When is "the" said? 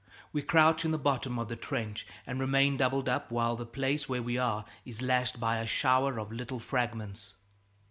0.89-0.97, 1.47-1.55, 3.55-3.67